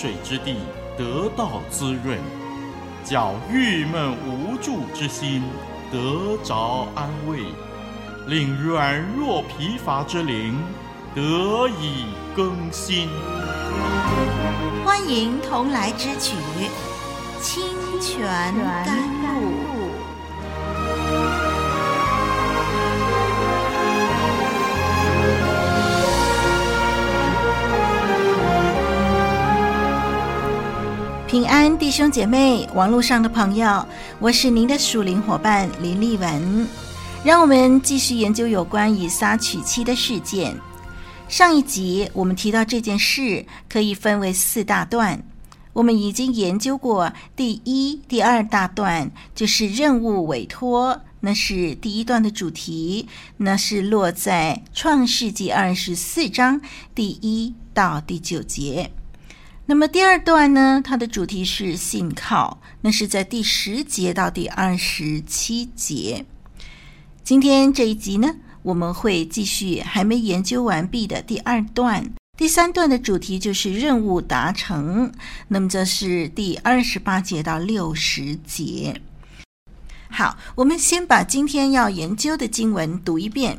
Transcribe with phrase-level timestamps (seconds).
[0.00, 0.54] 水之地
[0.96, 2.16] 得到滋润，
[3.04, 5.42] 叫郁闷无助之心
[5.90, 7.40] 得着安慰，
[8.28, 10.56] 令软弱疲乏之灵
[11.16, 12.04] 得以
[12.36, 13.08] 更新。
[14.86, 16.36] 欢迎同来之曲
[17.42, 17.64] 《清
[18.00, 18.22] 泉
[18.84, 19.50] 甘露》。
[31.38, 33.86] 平安，弟兄姐妹，网络上的朋友，
[34.18, 36.66] 我是您的属灵伙伴林丽文。
[37.24, 40.52] 让我们继续研究有关以撒娶妻的事件。
[41.28, 45.22] 上一集我们提到这件事可以分为四大段，
[45.72, 56.60] 我们已经研究过第一、第二大段，就是任务委托，那是第一段的主题，那是落在创世纪二十四章
[56.96, 58.90] 第一到第九节。
[59.70, 66.24] 那么第二段呢，它的主题是信靠，那是在第十节到第二十七节。
[67.22, 72.10] 今天这一集呢，我们会继续还没研究完毕的第二段。
[72.34, 75.12] 第三段的主题就是任务达成，
[75.48, 78.98] 那么这是第二十八节到六十节。
[80.08, 83.58] 好，我们先把今天要研究的经文读一遍。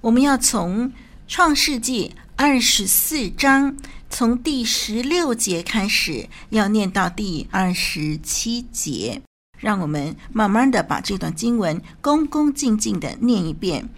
[0.00, 0.92] 我们要从
[1.28, 3.76] 创世纪二十四章。
[4.08, 9.20] 从第十六节开始，要念到第二十七节，
[9.58, 13.88] 让我们慢慢的把这段经文恭恭敬敬的念一遍。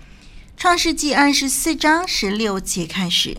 [0.56, 3.38] 创世纪二十四章十六节开始，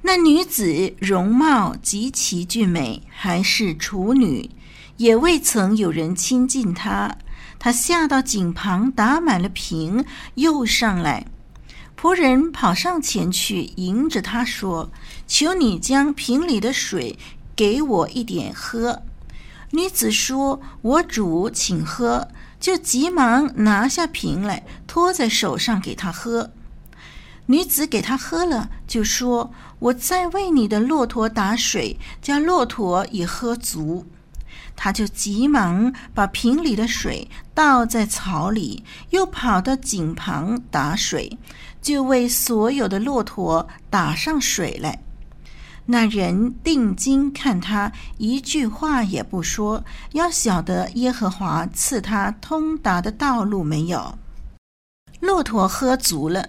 [0.00, 4.48] 那女子容貌极其俊美，还是处女，
[4.96, 7.18] 也未曾有人亲近她。
[7.58, 10.04] 她下到井旁，打满了瓶，
[10.36, 11.26] 又上来。
[11.98, 14.90] 仆人跑上前去，迎着他说
[15.26, 17.18] ：“求你将瓶里的水
[17.56, 19.02] 给我一点喝。”
[19.72, 22.28] 女子说：“我主，请喝。”
[22.60, 26.50] 就急忙拿下瓶来，托在手上给他喝。
[27.46, 34.06] 女子给他喝了，就说：“我再为你的骆驼打水，叫骆驼也喝足。”
[34.74, 41.38] 他就急忙把瓶里的水倒在槽里，又跑到井旁打水。
[41.86, 44.98] 就为所有的骆驼打上水来。
[45.84, 54.18] 那人定睛看他，一句话也不说，要晓得耶和华赐他通达的道路没有。
[55.20, 56.48] 骆驼喝足了，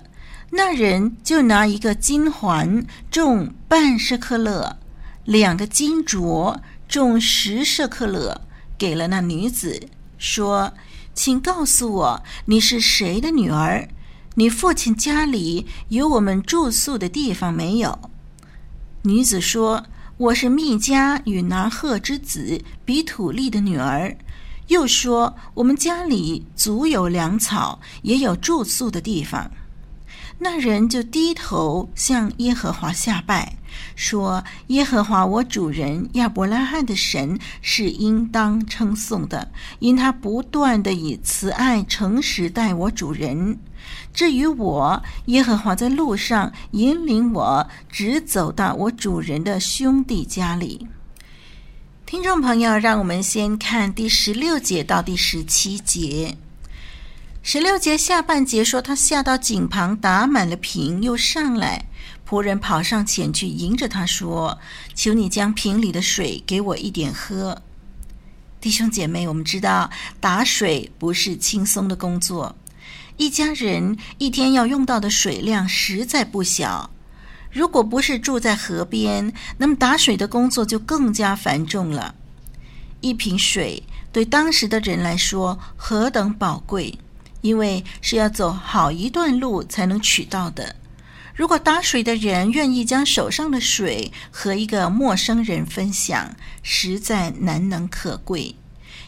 [0.49, 4.79] 那人就拿一个金环重半舍克勒，
[5.23, 8.41] 两个金镯重十舍克勒，
[8.75, 9.87] 给了那女子，
[10.17, 10.73] 说
[11.13, 13.87] ：“请告诉我，你是谁的女儿？”
[14.39, 17.97] 你父亲家里有我们住宿的地方没有？
[19.01, 19.83] 女子说
[20.17, 24.15] ：“我是密加与拿赫之子比土利的女儿。”
[24.69, 29.49] 又说：“我们家里足有粮草，也有住宿的地方。”
[30.37, 33.56] 那人就低头向耶和华下拜，
[33.95, 43.57] 说：“耶和华我主人亚伯拉罕的神是应当称颂的，因他不断地以慈爱诚实待我主人。”
[44.13, 50.87] 至于我，耶和华在路上引领我，直走到我主人的兄弟家里。
[52.05, 56.37] 听众朋友，让我们先看第十六节到第十七节。
[57.43, 61.85] 十六节下半节说，他下到井旁，打满了瓶，又上来，
[62.27, 64.59] 仆人跑上前去，迎着他说
[64.93, 67.61] ：“求你将瓶里的水给我一点喝。”
[68.59, 69.89] 弟兄姐妹，我们知道
[70.19, 72.53] 打水不是轻松的工作。
[73.15, 76.89] 一家人一天要用到的水量实在不小，
[77.49, 82.13] 如果不是住在河边，那么打水的工作就更加繁重了。
[82.99, 83.81] 一瓶水
[84.11, 86.97] 对当时的人来说何等宝贵，
[87.39, 90.75] 因为是要走好一段路才能取到的。
[91.37, 98.55] 如果打水的人愿意将手上的水和一个陌生人分享，实在难能可贵。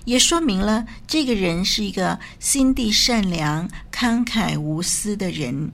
[0.06, 5.72] 也说明了这个人是一个心地善良、慷慨无私的人。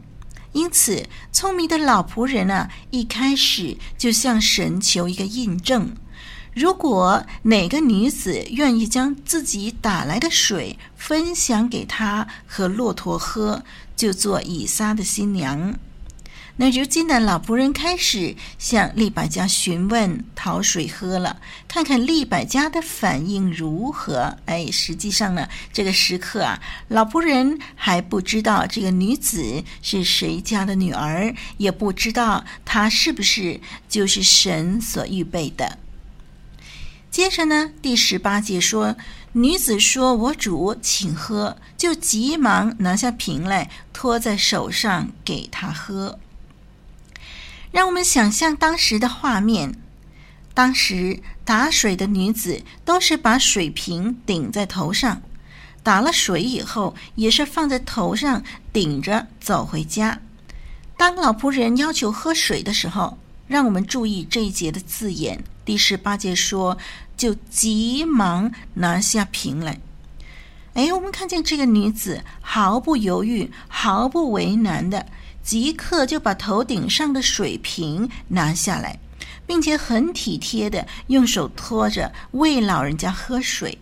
[0.54, 5.94] 因此，聪明的老仆人啊，一开始就向神求一个印证：
[6.54, 13.62] 如果哪个女子愿意将自己打来的水分享给他和骆驼喝，
[13.98, 15.78] 就做以撒的新娘。
[16.58, 24.38] 那如今的老仆人开始向利百加询问讨水喝了，看看利百加的反应如何。
[24.46, 33.60] 哎，实际上呢，这个时刻啊，老仆人还不知道这个女子是谁家的女儿，也不知道她是不是
[33.90, 35.78] 就是神所预备的。
[37.12, 38.96] 接着呢，第十八节说，
[39.34, 46.18] 女子说：“我主，请喝。”就急忙拿下瓶来，托在手上给他喝。
[47.76, 49.76] 让我们想象当时的画面：
[50.54, 55.22] 当时打水的女子都是把水瓶顶在头上，
[55.84, 58.42] 打了水以后也是放在头上
[58.72, 60.22] 顶着走回家。
[60.96, 65.44] 当老仆人要求喝水的时候，让我们注意这一节的字眼。
[65.66, 66.78] 第十八节说。
[67.18, 69.80] 就急忙拿下瓶来。
[70.74, 75.06] 哎，我们看见这个女子毫不犹豫、毫不为难的，
[75.46, 78.98] 即刻就把头顶上的水瓶拿下来，
[79.46, 83.78] 并且很体贴的用手托着喂老人家喝水。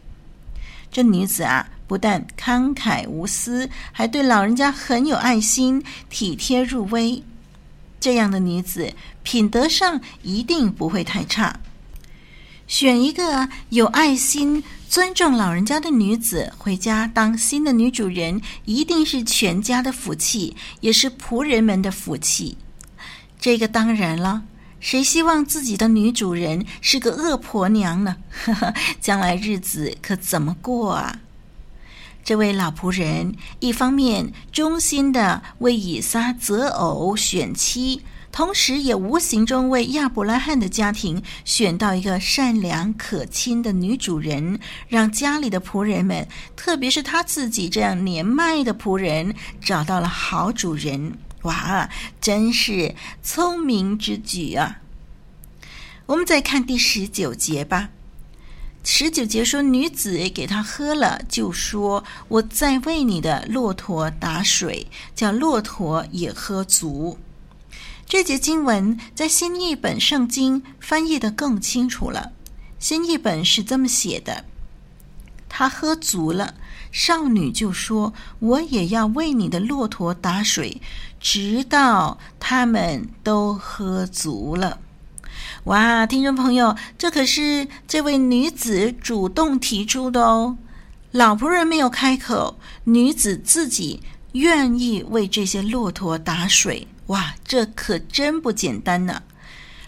[0.92, 7.24] 这女子啊，不但慷慨无私，还对老人家很有爱心、体贴入微。
[8.00, 8.94] 这样的女子，
[9.24, 11.57] 品德上一定不会太差。
[12.74, 22.58] 选一个有爱心、尊重老人家的女子回家当新的女主人，一定是全家的福气，也是仆人们的福气。
[23.40, 24.42] 这个当然了，
[24.80, 28.18] 谁希望自己的女主人是个恶婆娘呢？
[28.44, 31.19] 呵呵，将来日子可怎么过啊？
[32.24, 38.02] 这位老仆人一方面忠心地为以撒择偶选妻。
[38.33, 51.13] 同时，也无形中为亚伯拉罕的家庭选到一个善良可亲的女主人，让家里的仆人们，特别是他自己这样年迈的仆人，找到了好主人。
[51.44, 51.88] 哇，
[52.19, 54.80] 真是聪明之举啊！
[56.07, 57.89] 我们再看第十九节吧。
[58.83, 67.19] 十九节说，女子给他喝了，就说：“我在为你的骆驼打水，叫骆驼也喝足。”
[68.06, 72.32] 这节经文在新译本圣经翻译得更清楚了。
[72.78, 74.46] 新译本是这么写的
[75.50, 76.54] ：“他喝足了，
[76.92, 80.82] 少女就说：‘我也要为你的骆驼打水，
[81.20, 84.80] 直到他们都喝足了。’”
[85.66, 90.58] 哇，听众朋友，这可是这位女子主动提出的哦。
[91.12, 94.02] 老仆人没有开口，女子自己
[94.34, 96.88] 愿意为这些骆驼打水。
[97.08, 99.24] 哇，这可真不简单呢！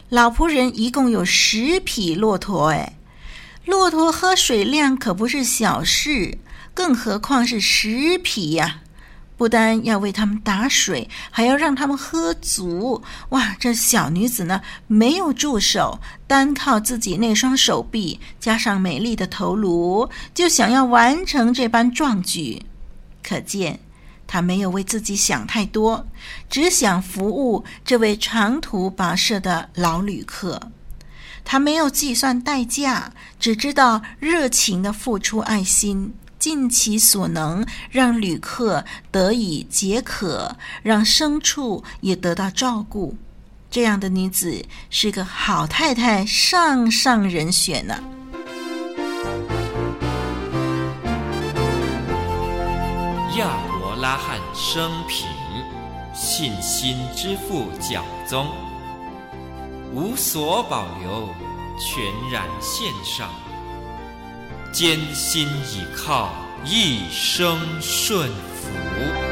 [0.09, 2.97] 老仆人一共有十匹骆驼，哎，
[3.65, 6.37] 骆驼喝水量可不是小事，
[6.73, 8.81] 更何况是十匹呀！
[9.37, 13.03] 不但要为他们打水，还要让他们喝足。
[13.29, 22.65] 哇，这小女子呢，没有助手，单靠自己那双手臂，加上美丽的头颅，就想要完成这般壮举，
[23.21, 23.79] 可见。
[24.27, 26.05] 他没有为自己想太多，
[26.49, 30.71] 只想服务这位长途跋涉的老旅客。
[31.43, 43.15] 他没有计算代价，只知道热情地付出爱心，尽其所能让旅客得以解渴，让牲畜也得到照顾。
[43.69, 48.03] 这样的女子是个好太太，上上人选呢。
[53.95, 55.27] 拉汉生平，
[56.13, 58.47] 信心之父教宗，
[59.93, 61.29] 无所保留，
[61.79, 63.29] 全然献上，
[64.73, 66.29] 艰辛倚靠，
[66.65, 69.24] 一生顺服。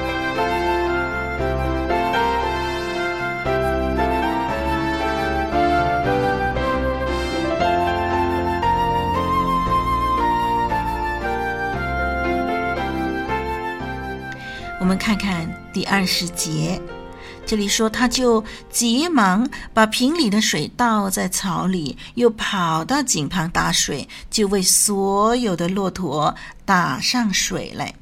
[15.04, 16.82] 看看第二十节，
[17.46, 26.34] 这里说，他就急忙把瓶里的水倒在槽里，又跑到井旁打水，就为所有的骆驼
[26.64, 27.94] 打上水来。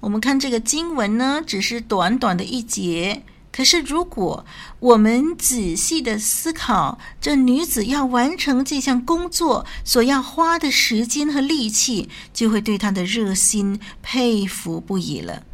[0.00, 3.22] 我们看这个经文呢，只是短短的一节，
[3.52, 4.44] 可是如果
[4.80, 15.44] 我们仔细的思考，这女子要完成这项工作所要花的时间和力气，就会对她的热心佩服不已了。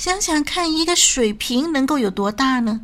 [0.00, 2.80] 想想看，一个水瓶能够有多大呢？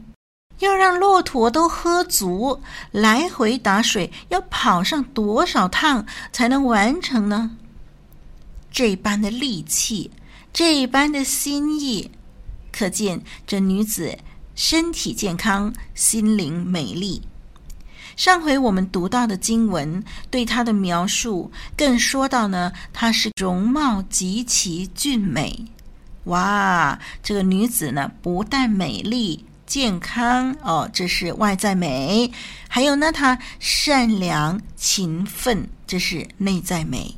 [0.59, 7.57] 要让骆驼都喝足，来回打水要跑上多少趟才能完成呢？
[8.71, 10.11] 这般的力气，
[10.53, 12.11] 这般的心意，
[12.71, 14.19] 可见这女子
[14.55, 17.23] 身体健康，心灵美丽。
[18.15, 25.65] 上回我们读到的经文对她的描述，更说到呢，她是容貌极其俊美。
[26.27, 32.31] 哇，这个女子呢，不但美丽健康哦，这是外在美；
[32.69, 37.13] 还有呢，她善良勤奋，这是内在美。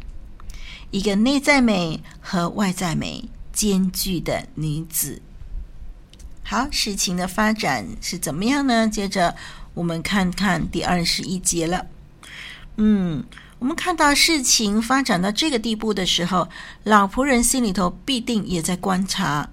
[0.90, 3.22] 一个内在美和外在美
[3.52, 5.20] 兼具的女子。
[6.42, 8.88] 好，事情的发展是怎么样呢？
[8.88, 9.34] 接着。
[9.74, 11.86] 我们看看第二十一节了。
[12.78, 13.22] 嗯，
[13.58, 16.48] 我们看到事情发展到这个地步的时候，
[16.84, 19.50] 老仆人心里头必定也在观察。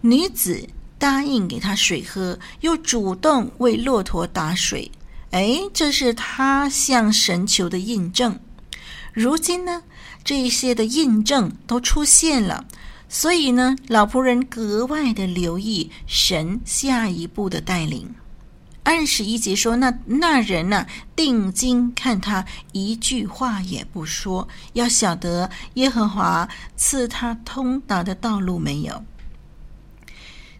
[0.00, 4.90] 女子答应给他水喝，又主动为骆驼打水。
[5.30, 8.38] 哎，这是他向神求的印证。
[9.12, 9.82] 如今呢，
[10.24, 12.64] 这一些的印证都出现了，
[13.08, 18.12] 所以呢，老仆人格外的留意神下一步的带领。
[18.84, 24.48] 二十一节说：“那那人呢、定睛看他，一句话也不说。
[24.72, 29.04] 要晓得耶和华赐他通达的道路没有。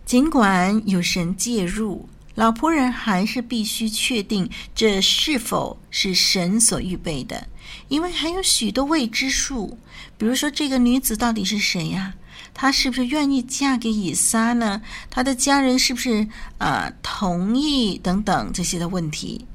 [0.07, 7.49] 尽管有神介入，老仆人还是必须确定这是否是神所预备的，
[7.89, 9.79] 因为还有许多未知数。
[10.17, 12.15] 比如说，这个女子到底是谁呀、？”
[12.55, 14.81] 她是不是愿意嫁给以撒呢？
[15.11, 16.27] 她的家人是不是
[16.59, 19.47] 啊、同意等等这些的问题？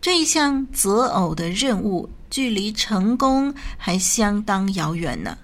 [0.00, 5.36] 这一项择偶的任务距离成功还相当遥远呢。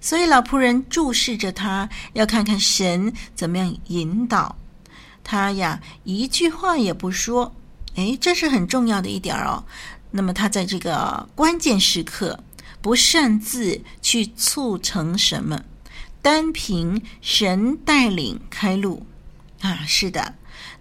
[0.00, 4.56] 所以老仆人注视着他，要看看神怎么样引导
[5.22, 5.80] 他呀。
[6.02, 7.54] 一句话也不说，
[7.94, 9.62] 诶，这是很重要的一点哦。
[10.10, 12.38] 那么他在这个关键时刻
[12.80, 15.62] 不擅自去促成什么。
[16.22, 19.04] 单凭神带领开路
[19.60, 20.34] 啊，是的。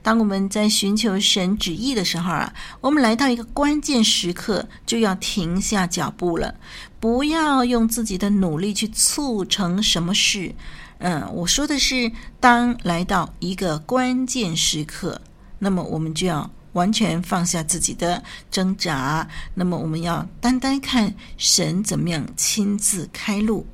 [0.03, 6.55] 当我们在寻求神旨意的时候啊，我们来到一个关键时刻，就要停下脚步了，
[6.99, 10.53] 不要用自己的努力去促成什么事。
[10.99, 15.19] 嗯，我说的是，当来到一个关键时刻，
[15.59, 23.65] 那么我们就要完全放下自己的挣扎，那么我们要单单看神怎么样亲自开路。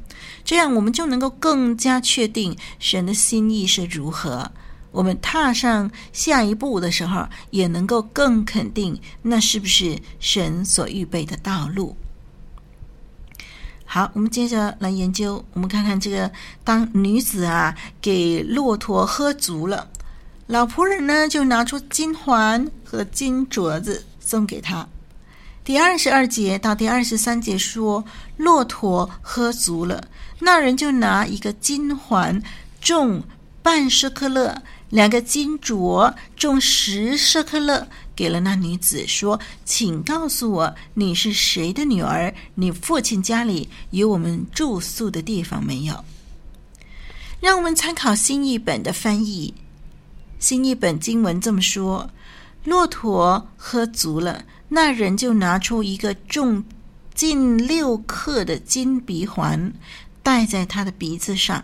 [0.43, 4.51] 这样，我们就能够更加确定神的心意是如何。
[4.91, 11.95] 我们踏上下一步的时候，也能够更肯定那是不是神所预备的道路。
[13.85, 15.43] 好，我们接着来研究。
[15.53, 16.31] 我们看看这个，
[16.63, 19.87] 当女子啊给骆驼喝足了，
[20.47, 24.87] 老仆人呢就拿出金环和金镯子送给他。
[25.65, 28.03] 第二十二节到第二十三节说，
[28.37, 30.07] 骆驼喝足了。
[30.39, 32.41] 那人就拿一个金环，
[32.79, 33.21] 重
[33.61, 37.85] 半舍克勒，两个金镯重十舍克勒，
[38.15, 42.33] 给了那女子，说：“请告诉我，你是谁的女儿？
[42.55, 46.05] 你父亲家里有我们住宿的地方没有？”
[47.41, 49.53] 让我们参考新译本的翻译。
[50.39, 52.09] 新译本经文这么说
[52.63, 56.63] ：“骆驼喝足了，那人就拿出一个重
[57.13, 59.73] 近六克的金鼻环。”
[60.21, 61.63] 戴在他的鼻子上，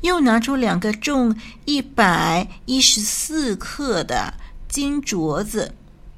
[0.00, 1.32] 又拿出两个重
[1.64, 4.34] 一百一十四克的
[4.68, 5.72] 金镯子，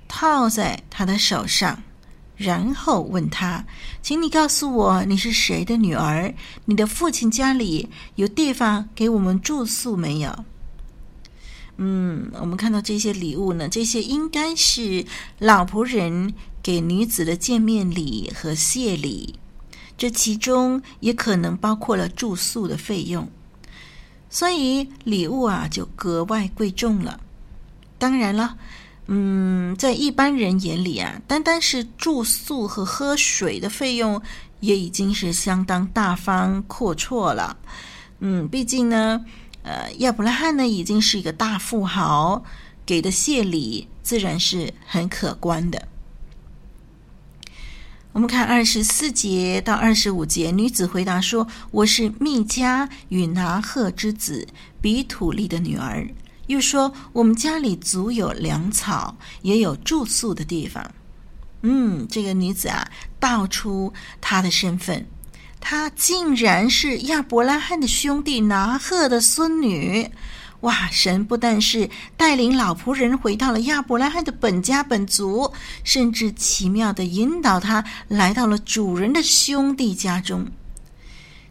[0.08, 1.82] 套在他的手上，
[2.34, 3.62] 然后问他
[4.00, 6.34] ：“请你告诉我，你是谁的女儿？
[6.64, 10.34] 你的父亲家里有地方给我们住宿没有？”
[11.82, 15.02] 嗯，我们看到这些礼物呢，这些应该是
[15.38, 19.37] 老仆人给女子的见面礼和谢礼。
[19.96, 23.26] 这其中也可能包括了住宿的费用，
[24.28, 27.18] 所以礼物啊就格外贵重了。
[27.99, 28.58] 当然了，
[29.06, 34.20] 嗯，在一般人眼里啊，单单是住宿和喝水的费用
[34.60, 37.56] 也已经是相当大方阔绰了。
[38.18, 39.25] 嗯，毕竟呢，
[39.70, 42.42] 呃，亚伯拉罕呢已经是一个大富豪，
[42.84, 45.86] 给的谢礼自然是很可观的。
[48.10, 54.48] 我们看二十四节到二十五节，女子回答说：“我是密加与拿鹤之子
[54.80, 56.04] 比土利的女儿。”
[56.48, 60.84] 又说：“我们家里足有粮草，也有住宿的地方。”
[61.62, 65.06] 嗯，这个女子啊，道出她的身份，
[65.60, 70.10] 她竟然是亚伯拉罕的兄弟拿鹤的孙女。
[70.62, 70.88] 哇！
[70.90, 71.88] 神不但是
[72.18, 75.50] 带领老仆人回到了亚伯拉罕的本家本族，
[75.84, 80.46] 甚至奇妙地引导他来到了主人的兄弟家中。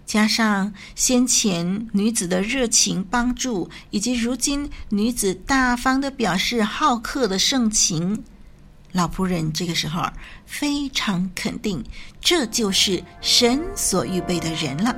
[0.06, 8.24] 加上先前女子的热情帮助，以及如今女子大方的表示好客的盛情，
[8.92, 10.04] 老仆人这个时候
[10.46, 11.84] 非常肯定，
[12.20, 14.96] 这就是神所预备的人了。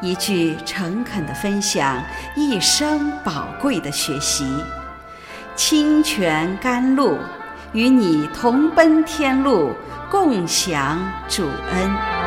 [0.00, 2.02] 一句诚恳的分享，
[2.34, 4.44] 一生宝贵的学习，
[5.54, 7.18] 清泉甘露，
[7.72, 9.72] 与你同奔天路，
[10.10, 12.17] 共享主恩。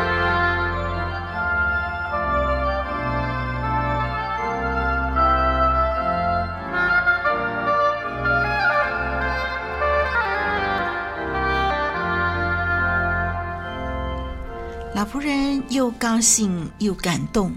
[15.82, 17.52] 又高兴又感动，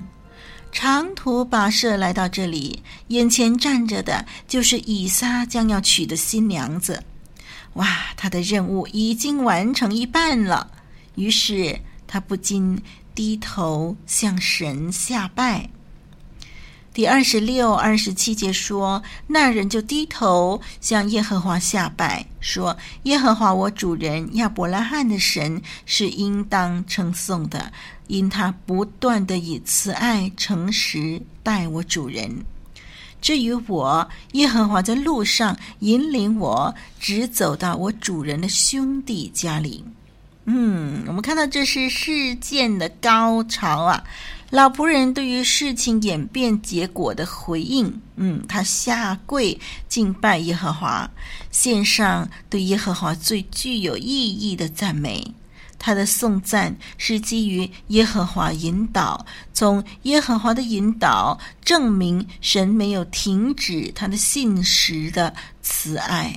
[0.73, 7.05] 长途跋涉来到这里，眼前站着的就是以撒将要娶的新娘子。
[7.75, 10.71] 哇，他的任务已经完成一半了，
[11.17, 12.81] 于是他不禁
[13.15, 15.69] 低头向神下拜。
[16.95, 27.73] 第二十六、二十七节说，那人就低头向耶和华下拜，说：“耶和华我主人亚伯拉罕的神是应当称颂的，
[28.07, 32.45] 因他不断地以慈爱、诚实待我主人。
[33.21, 39.83] 至于我，耶和华在路上引领我，直走到我主人的兄弟家里。”
[40.47, 44.05] 嗯，我们看到这是事件的高潮啊。
[44.51, 49.59] 老仆人对于事情演变结果的回应，嗯，他下跪
[49.89, 51.11] 敬拜耶和华，
[51.51, 55.27] 献上对耶和华最具有意义的赞美。
[55.79, 66.35] 他的颂赞是基于耶和华引导，从耶和华的引导证明神没有停止他的信实的慈爱。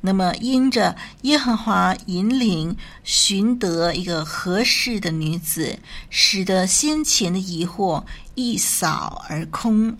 [0.00, 5.76] 那么，因着耶和华引领，寻得一个合适的女子，
[6.08, 8.04] 使得先前的疑惑
[8.36, 9.98] 一扫而空。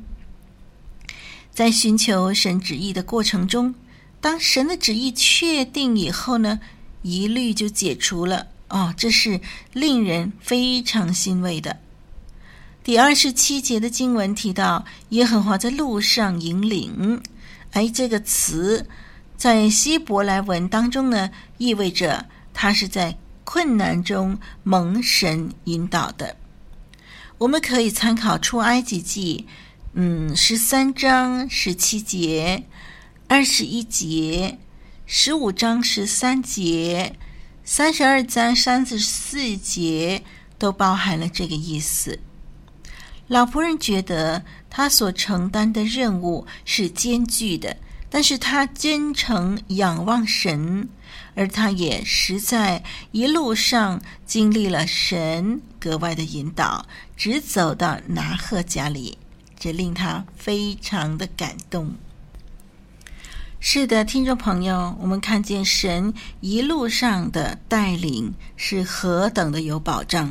[1.53, 3.75] 在寻求神旨意的过程中，
[4.21, 6.61] 当神的旨意确定以后呢，
[7.03, 8.47] 疑虑就解除了。
[8.69, 9.41] 哦，这是
[9.73, 11.79] 令人非常欣慰的。
[12.85, 17.23] 第二十七节的经文提到，耶和华在路上引领，
[17.73, 18.87] 哎，这个词。
[19.37, 26.37] 在希伯来文当中呢，意味着他是在困难中蒙神引导的。
[27.39, 29.47] 我们可以参考出埃及记，
[29.93, 32.65] 嗯，十三章十七节、
[33.29, 34.59] 二十一节、
[35.07, 37.15] 十五章十三节、
[37.71, 40.25] 三十二章三十四节，
[40.57, 42.19] 都包含了这个意思。
[43.27, 47.77] 老仆人觉得他所承担的任务是艰巨的。
[48.09, 50.89] 但是他真诚仰望神，
[51.35, 56.87] 而他也实在一路上经历了神格外的引导，
[57.19, 59.19] 直走到拿鹤家里，
[59.59, 61.95] 这令他非常的感动。
[63.61, 70.31] 是的，听众朋友，我们看见神一路上的带领是何等的有保障。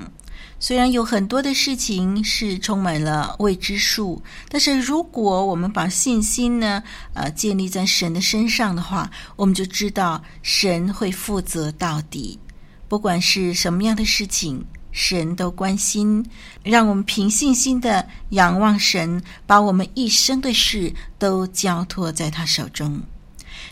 [0.60, 6.82] 虽然有很多的事情是充满了未知数，但是如果我们把信心呢，
[7.14, 12.40] 呃，建立在神的身上的话，我们就知道神会负责到底。
[12.88, 16.26] 不管是什么样的事情，神都关心。
[16.64, 23.00] 让我们凭信心的仰望神，把我们一生的事都交托在他手中。